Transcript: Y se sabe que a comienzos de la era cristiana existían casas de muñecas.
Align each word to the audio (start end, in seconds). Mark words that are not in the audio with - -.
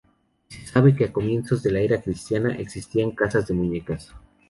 Y 0.49 0.53
se 0.55 0.65
sabe 0.65 0.95
que 0.95 1.05
a 1.05 1.13
comienzos 1.13 1.61
de 1.61 1.69
la 1.73 1.79
era 1.81 2.01
cristiana 2.01 2.55
existían 2.55 3.11
casas 3.11 3.45
de 3.45 3.53
muñecas. 3.53 4.11